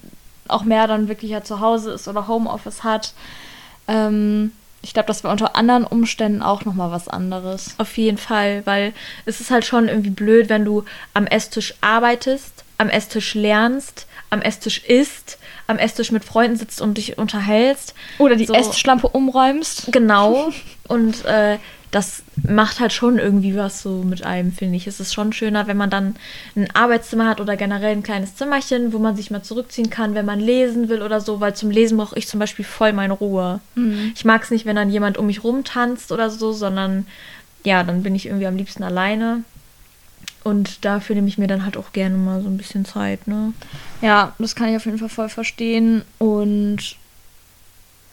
[0.47, 3.13] auch mehr dann wirklich ja zu Hause ist oder Homeoffice hat.
[3.87, 4.51] Ähm,
[4.87, 7.75] ich glaube, das wäre unter anderen Umständen auch nochmal was anderes.
[7.77, 8.93] Auf jeden Fall, weil
[9.25, 14.41] es ist halt schon irgendwie blöd, wenn du am Esstisch arbeitest, am Esstisch lernst, am
[14.41, 17.95] Esstisch isst, am Esstisch mit Freunden sitzt und dich unterhältst.
[18.17, 18.53] Oder die So.
[18.53, 19.91] Essschlampe umräumst.
[19.91, 20.51] Genau.
[20.87, 21.57] Und äh,
[21.91, 24.87] das macht halt schon irgendwie was so mit einem, finde ich.
[24.87, 26.15] Es ist schon schöner, wenn man dann
[26.55, 30.25] ein Arbeitszimmer hat oder generell ein kleines Zimmerchen, wo man sich mal zurückziehen kann, wenn
[30.25, 33.61] man lesen will oder so, weil zum Lesen brauche ich zum Beispiel voll meine Ruhe.
[34.13, 37.07] Ich mag es nicht, wenn dann jemand um mich rumtanzt oder so, sondern
[37.63, 39.43] ja, dann bin ich irgendwie am liebsten alleine.
[40.43, 43.53] Und dafür nehme ich mir dann halt auch gerne mal so ein bisschen Zeit, ne?
[44.01, 46.03] Ja, das kann ich auf jeden Fall voll verstehen.
[46.19, 46.95] Und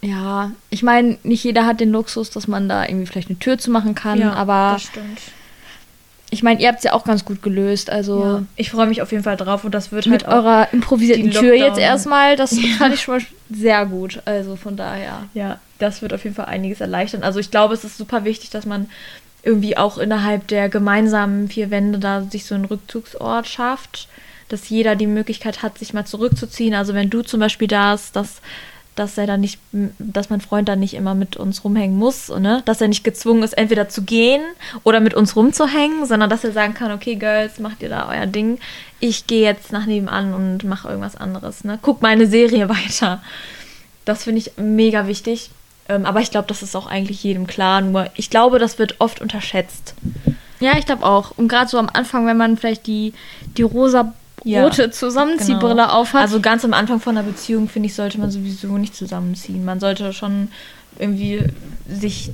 [0.05, 3.59] ja, ich meine, nicht jeder hat den Luxus, dass man da irgendwie vielleicht eine Tür
[3.59, 4.23] zu machen kann.
[4.23, 5.21] aber das stimmt.
[6.31, 7.91] ich meine, ihr habt es ja auch ganz gut gelöst.
[7.91, 8.43] Also Ja.
[8.57, 11.31] Ich freue mich auf jeden Fall drauf und das wird mit halt auch eurer improvisierten
[11.31, 14.21] Tür jetzt erstmal, das fand ich schon mal sehr gut.
[14.27, 15.25] Also von daher.
[15.33, 17.23] Ja, das wird auf jeden Fall einiges erleichtern.
[17.23, 18.89] Also ich glaube, es ist super wichtig, dass man
[19.43, 24.09] irgendwie auch innerhalb der gemeinsamen vier Wände da sich so einen Rückzugsort schafft,
[24.49, 26.75] dass jeder die Möglichkeit hat, sich mal zurückzuziehen.
[26.75, 28.41] Also wenn du zum Beispiel da ist, dass,
[28.95, 29.59] dass er dann nicht,
[29.99, 32.63] dass mein Freund dann nicht immer mit uns rumhängen muss, ne?
[32.65, 34.43] Dass er nicht gezwungen ist, entweder zu gehen
[34.85, 38.27] oder mit uns rumzuhängen, sondern dass er sagen kann, okay, Girls, macht ihr da euer
[38.27, 38.59] Ding.
[39.01, 41.79] Ich gehe jetzt nach nebenan und mache irgendwas anderes, ne?
[41.83, 43.23] Guck meine Serie weiter.
[44.05, 45.51] Das finde ich mega wichtig.
[45.89, 47.81] Ähm, aber ich glaube, das ist auch eigentlich jedem klar.
[47.81, 49.95] Nur ich glaube, das wird oft unterschätzt.
[50.61, 51.33] Ja, ich glaube auch.
[51.37, 53.13] Und gerade so am Anfang, wenn man vielleicht die,
[53.57, 54.15] die rosa
[54.47, 56.23] rote Zusammenziehbrille aufhat.
[56.23, 59.65] Also ganz am Anfang von einer Beziehung, finde ich, sollte man sowieso nicht zusammenziehen.
[59.65, 60.49] Man sollte schon
[60.99, 61.43] irgendwie
[61.89, 62.31] sich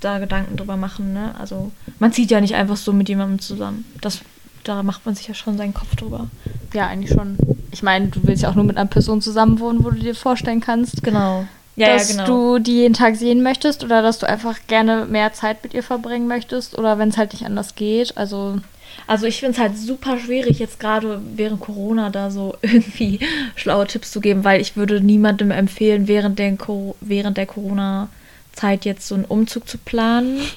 [0.00, 1.34] da Gedanken drüber machen, ne?
[1.38, 3.84] Also man zieht ja nicht einfach so mit jemandem zusammen.
[4.00, 4.20] Das,
[4.64, 6.28] da macht man sich ja schon seinen Kopf drüber.
[6.72, 7.36] Ja, eigentlich schon.
[7.72, 10.60] Ich meine, du willst ja auch nur mit einer Person zusammenwohnen, wo du dir vorstellen
[10.60, 11.46] kannst, Genau.
[11.76, 15.74] dass du die jeden Tag sehen möchtest oder dass du einfach gerne mehr Zeit mit
[15.74, 18.16] ihr verbringen möchtest oder wenn es halt nicht anders geht.
[18.16, 18.58] Also
[19.06, 23.20] Also ich finde es halt super schwierig, jetzt gerade während Corona da so irgendwie
[23.56, 26.56] schlaue Tipps zu geben, weil ich würde niemandem empfehlen, während der,
[27.00, 30.40] während der Corona-Zeit jetzt so einen Umzug zu planen.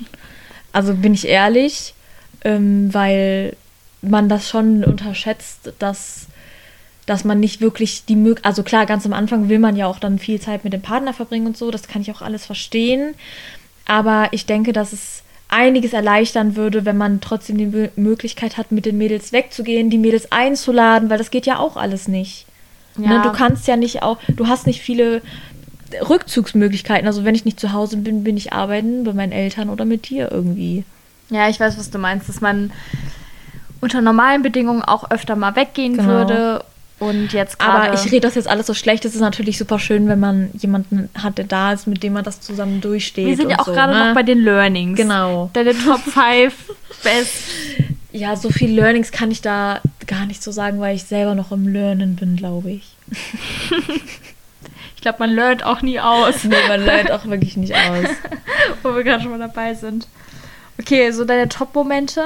[0.73, 1.93] Also bin ich ehrlich,
[2.45, 3.57] ähm, weil
[4.01, 6.27] man das schon unterschätzt, dass,
[7.05, 9.99] dass man nicht wirklich die Möglichkeit, also klar, ganz am Anfang will man ja auch
[9.99, 13.15] dann viel Zeit mit dem Partner verbringen und so, das kann ich auch alles verstehen.
[13.85, 18.71] Aber ich denke, dass es einiges erleichtern würde, wenn man trotzdem die Mö- Möglichkeit hat,
[18.71, 22.45] mit den Mädels wegzugehen, die Mädels einzuladen, weil das geht ja auch alles nicht.
[22.97, 23.09] Ja.
[23.17, 25.21] Ne, du kannst ja nicht auch, du hast nicht viele
[26.09, 27.07] Rückzugsmöglichkeiten.
[27.07, 30.09] Also wenn ich nicht zu Hause bin, bin ich arbeiten bei meinen Eltern oder mit
[30.09, 30.83] dir irgendwie.
[31.29, 32.71] ja, ich weiß, was du meinst, dass man
[33.81, 36.07] unter normalen Bedingungen auch öfter mal weggehen Genau.
[36.07, 36.63] würde
[37.01, 37.59] und jetzt.
[37.59, 39.03] Aber ich rede das jetzt alles so schlecht.
[39.05, 42.23] Es ist natürlich super schön, wenn man jemanden hat, der da ist, mit dem man
[42.23, 43.25] das zusammen durchsteht.
[43.25, 44.07] wir sind ja auch so, gerade ne?
[44.07, 44.97] noch bei den Learnings.
[44.97, 45.49] Genau.
[45.53, 46.53] Deine Top 5
[47.03, 47.33] Best.
[48.11, 51.51] Ja, so viel Learnings kann ich da gar nicht so sagen, weil ich selber noch
[51.51, 52.95] im Lernen bin, glaube ich.
[54.95, 58.07] Ich glaube, man lernt auch nie aus, Nee, man lernt auch wirklich nicht aus.
[58.83, 60.07] wo wir gerade schon mal dabei sind.
[60.79, 62.21] Okay, so deine Top-Momente.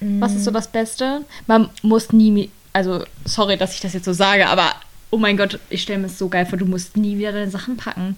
[0.00, 1.24] Was ist so das Beste?
[1.46, 4.74] Man muss nie, also sorry, dass ich das jetzt so sage, aber
[5.10, 7.50] oh mein Gott, ich stelle mir es so geil vor, du musst nie wieder deine
[7.50, 8.16] Sachen packen.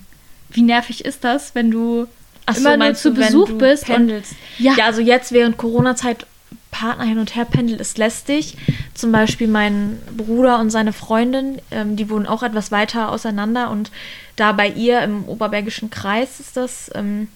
[0.51, 2.07] Wie nervig ist das, wenn du
[2.45, 4.33] Ach so, immer nur meinst zu du, Besuch bist pendelst?
[4.33, 6.27] und ja, Ja, also jetzt während Corona-Zeit
[6.71, 8.57] Partner hin und her pendelt, ist lästig.
[8.95, 13.91] Zum Beispiel mein Bruder und seine Freundin, ähm, die wohnen auch etwas weiter auseinander und
[14.37, 17.29] da bei ihr im Oberbergischen Kreis ist das, ähm,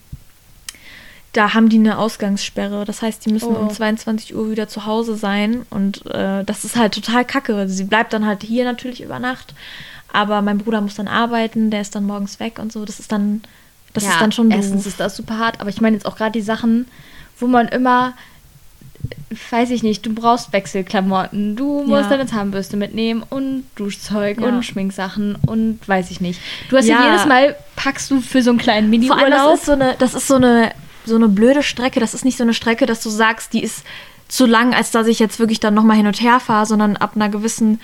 [1.37, 2.85] da haben die eine Ausgangssperre.
[2.85, 3.59] Das heißt, die müssen Oh.
[3.61, 7.68] um 22 Uhr wieder zu Hause sein und äh, das ist halt total kacke.
[7.68, 9.55] Sie bleibt dann halt hier natürlich über Nacht,
[10.12, 12.85] aber mein Bruder muss dann arbeiten, der ist dann morgens weg und so.
[12.85, 13.42] Das ist dann,
[13.92, 14.87] das ja, ist dann schon erstens doof.
[14.92, 16.87] ist das super hart, aber ich meine jetzt auch gerade die Sachen,
[17.38, 18.14] wo man immer
[19.51, 22.16] weiß ich nicht, du brauchst Wechselklamotten, du musst Ja.
[22.16, 24.49] deine Zahnbürste mitnehmen und Duschzeug Ja.
[24.49, 26.40] und Schminksachen und weiß ich nicht.
[26.70, 29.29] Du hast ja, jedes Mal packst du für so einen kleinen Mini-Urlaub.
[29.31, 30.72] das ist so eine, das ist so eine,
[31.07, 32.01] so eine blöde Strecke.
[32.01, 33.85] Das ist nicht so eine Strecke, dass du sagst, die ist
[34.29, 37.12] zu lang, als dass ich jetzt wirklich dann nochmal hin und her fahre, sondern ab
[37.14, 37.81] einer gewissen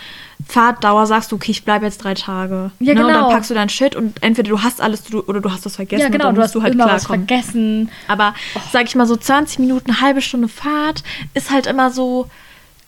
[0.49, 2.73] Fahrtdauer sagst du, okay, ich bleibe jetzt drei Tage.
[2.81, 3.21] Ja, Ne, Und genau.
[3.21, 5.77] dann packst du dein Shit und entweder du hast alles du, oder du hast das
[5.77, 7.29] vergessen ja, und genau, dann du hast du halt immer was klarkommen.
[7.29, 7.91] vergessen.
[8.09, 8.35] Aber
[8.73, 11.05] sag ich mal so 20 Minuten, halbe Stunde Fahrt
[11.35, 12.29] ist halt immer so,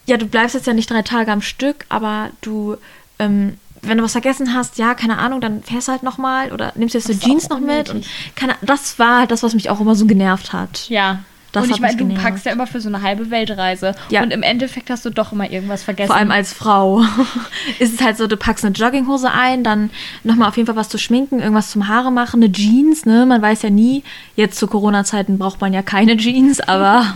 [0.07, 2.77] ja, du bleibst jetzt ja nicht drei Tage am Stück, aber du,
[3.21, 6.73] ähm, wenn du was vergessen hast, ja, keine Ahnung, dann fährst du halt nochmal oder
[6.75, 7.91] nimmst jetzt die Jeans noch mit.
[7.91, 10.89] Und keine, das war halt das, was mich auch immer so genervt hat.
[10.89, 11.21] Ja.
[11.55, 12.25] Das und ich meine, du genervt.
[12.25, 13.95] packst ja immer für so eine halbe Weltreise.
[14.11, 14.25] Ja.
[14.25, 16.09] Und im Endeffekt hast du doch immer irgendwas vergessen.
[16.09, 17.05] Vor allem als Frau
[17.79, 19.91] ist es halt so, du packst eine Jogginghose ein, dann
[20.25, 23.25] nochmal auf jeden Fall was zu schminken, irgendwas zum Haare machen, eine Jeans, ne?
[23.25, 24.03] Man weiß ja nie,
[24.35, 27.15] jetzt zu Corona-Zeiten braucht man ja keine Jeans, aber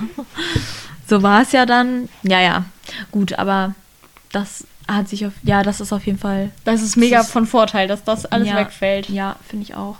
[1.08, 2.08] so war es ja dann.
[2.22, 2.64] Ja, ja,
[3.10, 3.74] gut, aber
[4.30, 7.32] das hat sich auf, ja, das ist auf jeden Fall das ist mega Das ist-
[7.32, 9.08] von Vorteil, dass das alles ja, wegfällt.
[9.10, 9.96] Ja, finde ich auch.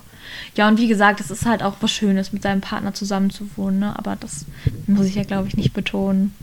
[0.55, 3.49] Ja, und wie gesagt, es ist halt auch was Schönes, mit seinem Partner zusammen zu
[3.55, 3.93] wohnen, ne?
[3.97, 4.45] Aber das
[4.87, 6.35] muss ich ja, glaube ich, nicht betonen.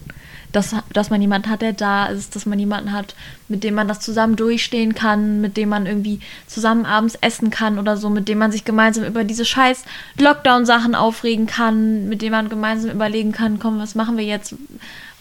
[0.52, 3.14] Dass, dass man jemanden hat, der da ist, dass man jemanden hat,
[3.48, 7.78] mit dem man das zusammen durchstehen kann, mit dem man irgendwie zusammen abends essen kann
[7.78, 9.84] oder so, mit dem man sich gemeinsam über diese scheiß
[10.18, 14.54] Lockdown-Sachen aufregen kann, mit dem man gemeinsam überlegen kann, komm, was machen wir jetzt?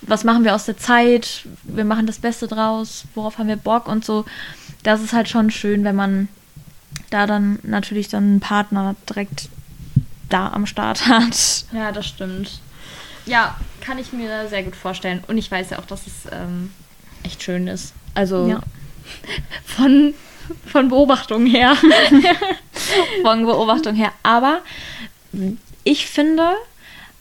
[0.02, 1.48] Was machen wir aus der Zeit?
[1.64, 4.26] Wir machen das Beste draus, worauf haben wir Bock und so.
[4.84, 6.28] Das ist halt schon schön, wenn man
[7.10, 9.50] da dann natürlich dann einen Partner direkt
[10.30, 11.66] da am Start hat.
[11.72, 12.60] Ja, das stimmt.
[13.26, 15.24] Ja, kann ich mir sehr gut vorstellen.
[15.28, 16.72] Und ich weiß ja auch, dass es ähm,
[17.24, 17.94] echt schön ist.
[18.14, 18.60] Also Ja.
[19.66, 20.14] von,
[20.68, 21.76] von Beobachtung her.
[23.24, 24.12] Von Beobachtung her.
[24.22, 24.60] Aber
[25.84, 26.54] ich finde,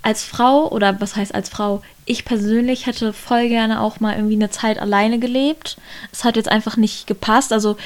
[0.03, 4.35] als Frau, oder was heißt als Frau, ich persönlich hätte voll gerne auch mal irgendwie
[4.35, 5.77] eine Zeit alleine gelebt.
[6.13, 7.53] Es hat jetzt einfach nicht gepasst.
[7.53, 7.77] Also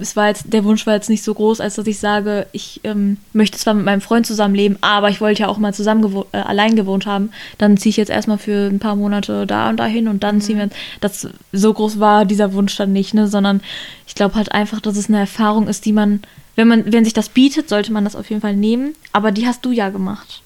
[0.00, 2.80] es war jetzt, der Wunsch war jetzt nicht so groß, als dass ich sage, ich
[2.84, 6.26] ähm, möchte zwar mit meinem Freund zusammenleben, aber ich wollte ja auch mal zusammen gewo-
[6.30, 7.32] äh, allein gewohnt haben.
[7.58, 10.58] Dann ziehe ich jetzt erstmal für ein paar Monate da und dahin und dann ziehen
[10.58, 10.70] wir.
[11.00, 13.26] Das so groß war dieser Wunsch dann nicht, ne?
[13.26, 13.60] Sondern
[14.06, 16.22] ich glaube halt einfach, dass es eine Erfahrung ist, die man,
[16.54, 18.94] wenn man, wenn sich das bietet, sollte man das auf jeden Fall nehmen.
[19.12, 20.42] Aber die hast du ja gemacht.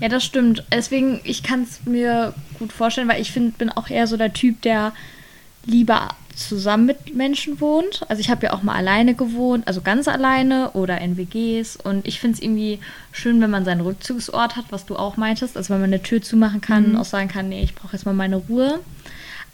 [0.00, 0.64] Ja, das stimmt.
[0.72, 4.32] Deswegen, ich kann es mir gut vorstellen, weil ich find, bin auch eher so der
[4.32, 4.92] Typ, der
[5.64, 8.02] lieber zusammen mit Menschen wohnt.
[8.08, 11.76] Also ich habe ja auch mal alleine gewohnt, also ganz alleine oder in WGs.
[11.76, 12.78] Und ich finde es irgendwie
[13.10, 15.56] schön, wenn man seinen Rückzugsort hat, was du auch meintest.
[15.56, 16.96] Also wenn man eine Tür zumachen kann, mhm.
[16.96, 18.80] auch sagen kann, nee, ich brauche jetzt mal meine Ruhe.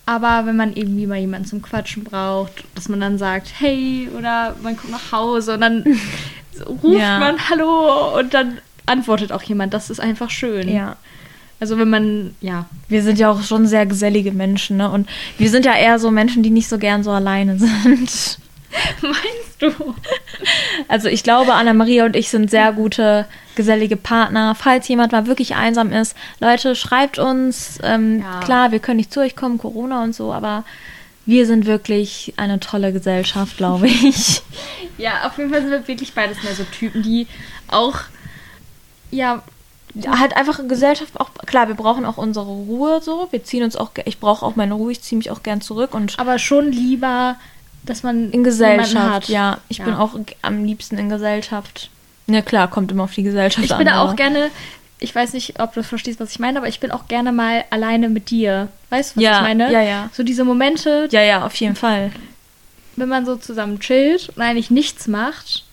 [0.05, 4.57] Aber wenn man irgendwie mal jemanden zum Quatschen braucht, dass man dann sagt, hey, oder
[4.62, 5.85] man kommt nach Hause und dann
[6.83, 7.20] ruft ja.
[7.20, 9.75] man Hallo und dann antwortet auch jemand.
[9.75, 10.68] Das ist einfach schön.
[10.68, 10.97] Ja.
[11.61, 12.66] Also wenn man, ja.
[12.88, 14.90] Wir sind ja auch schon sehr gesellige Menschen, ne?
[14.90, 18.38] Und wir sind ja eher so Menschen, die nicht so gern so alleine sind.
[19.03, 19.95] Meinst du?
[20.88, 24.55] Also ich glaube, Anna-Maria und ich sind sehr gute, gesellige Partner.
[24.55, 27.79] Falls jemand mal wirklich einsam ist, Leute, schreibt uns.
[27.83, 28.40] Ähm, ja.
[28.40, 30.64] Klar, wir können nicht zu euch kommen, Corona und so, aber
[31.27, 34.42] wir sind wirklich eine tolle Gesellschaft, glaube ich.
[34.99, 37.27] ja, auf jeden Fall sind wir wirklich beides mehr so Typen, die
[37.68, 38.01] auch,
[39.12, 39.42] ja,
[40.07, 43.77] halt einfach in Gesellschaft auch klar wir brauchen auch unsere Ruhe so wir ziehen uns
[43.77, 46.72] auch ich brauche auch meine Ruhe ich ziehe mich auch gern zurück und aber schon
[46.72, 47.37] lieber
[47.85, 49.29] dass man in Gesellschaft.
[49.29, 49.85] Ja, ich ja.
[49.85, 51.90] bin auch am liebsten in Gesellschaft.
[52.27, 53.81] Ja klar, kommt immer auf die Gesellschaft ich an.
[53.81, 54.51] Ich bin auch gerne,
[55.01, 57.64] ich weiß nicht, ob du verstehst, was ich meine, aber ich bin auch gerne mal
[57.70, 58.68] alleine mit dir.
[58.90, 59.72] Weißt du, was ja, ich meine?
[59.72, 60.11] Ja, ja.
[60.12, 61.09] So diese Momente.
[61.11, 62.12] Ja, ja, auf jeden Fall.
[62.94, 65.64] Wenn man so zusammen chillt und eigentlich nichts macht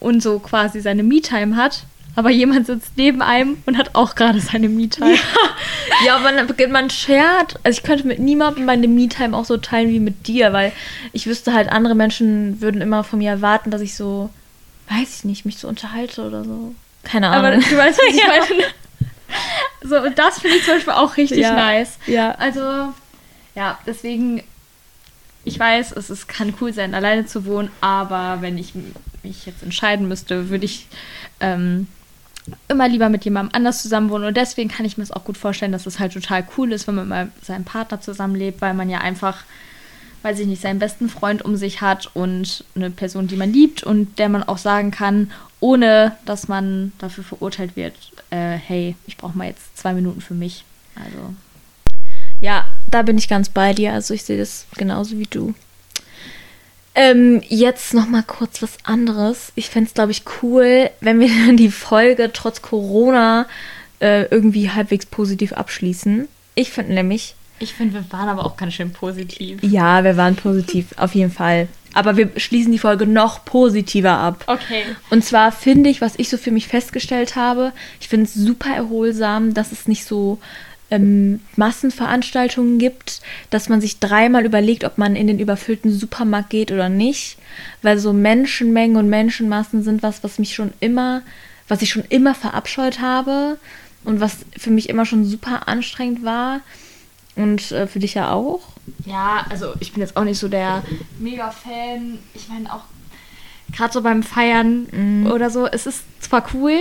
[0.00, 4.40] und so quasi seine Me-Time hat, aber jemand sitzt neben einem und hat auch gerade
[4.40, 5.14] seine Me-Time.
[5.14, 5.20] Ja,
[6.06, 7.58] ja man, man shared.
[7.62, 10.72] Also ich könnte mit niemandem meine Me-Time auch so teilen wie mit dir, weil
[11.12, 14.28] ich wüsste halt, andere Menschen würden immer von mir erwarten, dass ich so,
[14.90, 16.74] weiß ich nicht, mich so unterhalte oder so.
[17.02, 17.46] Keine Ahnung.
[17.46, 18.64] Aber du weißt, was ich meine.
[19.82, 21.54] So, und das finde ich zum Beispiel auch richtig ja.
[21.54, 21.98] nice.
[22.06, 22.32] Ja.
[22.32, 22.92] Also,
[23.54, 24.42] ja, deswegen,
[25.44, 28.74] ich weiß, es ist, kann cool sein, alleine zu wohnen, aber wenn ich
[29.22, 30.86] mich jetzt entscheiden müsste, würde ich
[31.40, 31.86] ähm,
[32.68, 34.28] immer lieber mit jemandem anders zusammenwohnen.
[34.28, 36.86] Und deswegen kann ich mir es auch gut vorstellen, dass es halt total cool ist,
[36.86, 39.44] wenn man mit seinem Partner zusammenlebt, weil man ja einfach,
[40.22, 43.82] weiß ich nicht, seinen besten Freund um sich hat und eine Person, die man liebt
[43.82, 47.94] und der man auch sagen kann, ohne dass man dafür verurteilt wird,
[48.30, 50.64] äh, hey, ich brauche mal jetzt zwei Minuten für mich.
[50.96, 51.34] Also.
[52.40, 53.92] Ja, da bin ich ganz bei dir.
[53.92, 55.54] Also ich sehe das genauso wie du.
[56.94, 59.52] Ähm, jetzt noch mal kurz was anderes.
[59.54, 63.46] Ich fände es, glaube ich, cool, wenn wir die Folge trotz Corona
[64.00, 66.28] äh, irgendwie halbwegs positiv abschließen.
[66.54, 67.34] Ich finde nämlich...
[67.60, 69.62] Ich finde, wir waren aber auch ganz schön positiv.
[69.62, 71.68] Ja, wir waren positiv, auf jeden Fall.
[71.94, 74.44] Aber wir schließen die Folge noch positiver ab.
[74.46, 74.82] Okay.
[75.10, 78.74] Und zwar finde ich, was ich so für mich festgestellt habe, ich finde es super
[78.74, 80.38] erholsam, dass es nicht so
[80.92, 86.70] ähm, Massenveranstaltungen gibt, dass man sich dreimal überlegt, ob man in den überfüllten Supermarkt geht
[86.70, 87.38] oder nicht,
[87.80, 91.22] weil so Menschenmengen und Menschenmassen sind was, was mich schon immer,
[91.66, 93.58] was ich schon immer verabscheut habe
[94.04, 96.60] und was für mich immer schon super anstrengend war
[97.36, 98.60] und äh, für dich ja auch.
[99.06, 100.82] Ja, also ich bin jetzt auch nicht so der
[101.18, 102.18] Mega-Fan.
[102.34, 102.84] Ich meine auch
[103.74, 105.26] gerade so beim Feiern mm.
[105.28, 106.76] oder so, es ist zwar cool,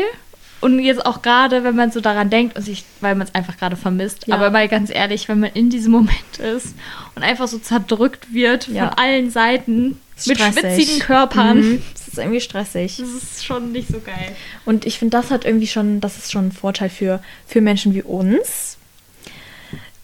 [0.61, 3.57] und jetzt auch gerade, wenn man so daran denkt und sich, weil man es einfach
[3.57, 4.27] gerade vermisst.
[4.27, 4.35] Ja.
[4.35, 6.75] Aber mal ganz ehrlich, wenn man in diesem Moment ist
[7.15, 8.87] und einfach so zerdrückt wird ja.
[8.87, 11.57] von allen Seiten mit schwitzigen Körpern.
[11.57, 11.81] Mhm.
[11.93, 12.97] Das ist irgendwie stressig.
[12.97, 14.35] Das ist schon nicht so geil.
[14.65, 17.95] Und ich finde, das hat irgendwie schon, das ist schon ein Vorteil für, für Menschen
[17.95, 18.77] wie uns.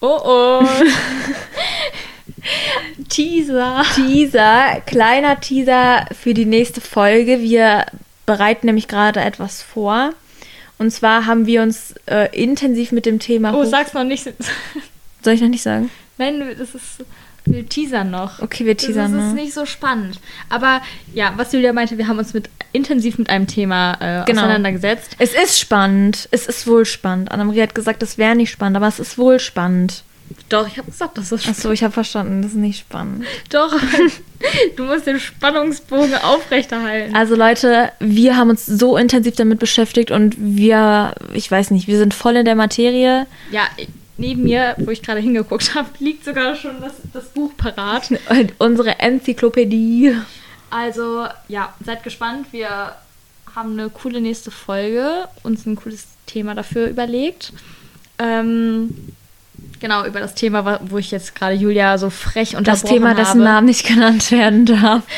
[0.00, 0.68] Oh oh.
[3.08, 3.84] Teaser.
[3.94, 7.40] Teaser, kleiner Teaser für die nächste Folge.
[7.40, 7.86] Wir
[8.26, 10.12] bereiten nämlich gerade etwas vor.
[10.78, 13.54] Und zwar haben wir uns äh, intensiv mit dem Thema.
[13.54, 14.24] Oh, sag's noch nicht.
[15.22, 15.90] Soll ich noch nicht sagen?
[16.18, 17.04] Nein, das ist.
[17.44, 18.42] Wir teasern noch.
[18.42, 19.20] Okay, wir teasern noch.
[19.20, 20.20] Das ist nicht so spannend.
[20.50, 20.82] Aber
[21.14, 24.42] ja, was Julia meinte, wir haben uns mit, intensiv mit einem Thema äh, genau.
[24.42, 25.16] auseinandergesetzt.
[25.18, 26.28] Es ist spannend.
[26.30, 27.32] Es ist wohl spannend.
[27.32, 30.04] Annemarie hat gesagt, es wäre nicht spannend, aber es ist wohl spannend.
[30.48, 31.58] Doch, ich habe gesagt, das ist spannend.
[31.58, 33.24] Achso, ich habe verstanden, das ist nicht spannend.
[33.50, 33.72] Doch,
[34.76, 37.14] du musst den Spannungsbogen aufrechterhalten.
[37.14, 41.98] Also Leute, wir haben uns so intensiv damit beschäftigt und wir, ich weiß nicht, wir
[41.98, 43.26] sind voll in der Materie.
[43.50, 43.68] Ja,
[44.18, 48.10] neben mir, wo ich gerade hingeguckt habe, liegt sogar schon das, das Buch parat.
[48.28, 50.16] Und unsere Enzyklopädie.
[50.70, 52.48] Also, ja, seid gespannt.
[52.50, 52.94] Wir
[53.54, 57.52] haben eine coole nächste Folge, uns ein cooles Thema dafür überlegt.
[58.18, 59.14] Ähm,
[59.80, 63.20] Genau, über das Thema, wo ich jetzt gerade Julia so frech unterbrochen Das Thema, habe.
[63.20, 65.02] dessen Namen nicht genannt werden darf.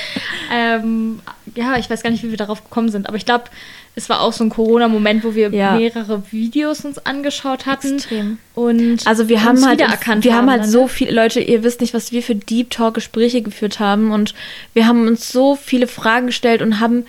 [0.53, 1.20] Ähm,
[1.55, 3.44] ja, ich weiß gar nicht, wie wir darauf gekommen sind, aber ich glaube,
[3.94, 5.77] es war auch so ein Corona-Moment, wo wir ja.
[5.77, 7.96] mehrere Videos uns angeschaut hatten.
[7.96, 8.38] Extrem.
[8.55, 10.88] Und also wir haben halt, wir haben halt so ne?
[10.88, 14.35] viele Leute, ihr wisst nicht, was wir für Deep Talk Gespräche geführt haben und
[14.75, 17.05] wir haben uns so viele Fragen gestellt und haben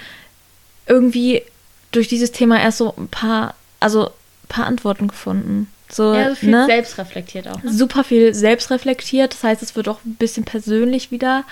[0.87, 1.43] irgendwie
[1.91, 5.67] durch dieses Thema erst so ein paar, also ein paar Antworten gefunden.
[5.91, 6.65] So, Ja, so viel ne?
[6.65, 7.61] selbstreflektiert auch.
[7.63, 7.71] Ne?
[7.71, 9.33] super viel selbstreflektiert.
[9.33, 11.43] Das heißt, es wird auch ein bisschen persönlich wieder.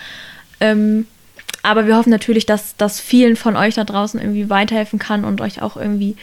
[0.60, 1.08] Ähm,
[1.62, 5.42] aber wir hoffen natürlich, dass das vielen von euch da draußen irgendwie weiterhelfen kann und
[5.42, 6.16] euch auch irgendwie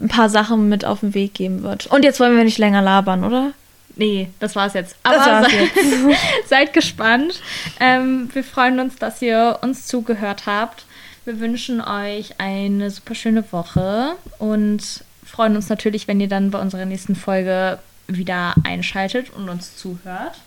[0.00, 1.86] ein paar Sachen mit auf den Weg geben wird.
[1.86, 3.52] Und jetzt wollen wir nicht länger labern, oder?
[3.94, 4.96] Nee, das war's jetzt.
[5.04, 6.16] Das Aber war's seid,
[6.48, 7.40] seid gespannt.
[7.78, 10.84] Ähm, wir freuen uns, dass ihr uns zugehört habt.
[11.24, 16.60] Wir wünschen euch eine super schöne Woche und freuen uns natürlich, wenn ihr dann bei
[16.60, 20.40] unserer nächsten Folge wieder einschaltet und uns zuhört.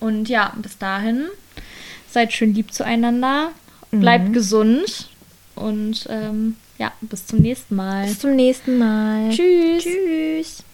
[0.00, 1.26] Und ja, bis dahin,
[2.10, 3.50] seid schön lieb zueinander,
[3.90, 4.32] bleibt Mhm.
[4.32, 5.08] gesund
[5.54, 8.06] und ähm, ja, bis zum nächsten Mal.
[8.06, 9.28] Bis zum nächsten Mal.
[9.30, 9.84] Tschüss.
[9.84, 10.64] Tschüss.